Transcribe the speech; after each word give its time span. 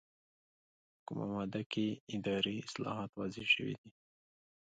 په 0.93 0.99
کومه 1.07 1.25
ماده 1.35 1.61
کې 1.71 1.87
اداري 2.15 2.55
اصلاحات 2.67 3.09
واضح 3.19 3.45
شوي 3.55 3.75
دي؟ 3.81 3.89